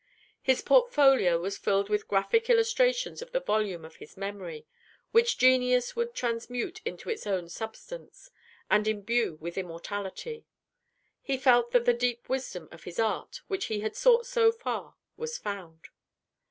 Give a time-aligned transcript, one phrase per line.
[0.41, 4.65] His portfolio was filled with graphic illustrations of the volume of his memory,
[5.11, 8.31] which genius would transmute into its own substance,
[8.67, 10.47] and imbue with immortality.
[11.21, 14.95] He felt that the deep wisdom in his art, which he had sought so far,
[15.17, 15.89] was found.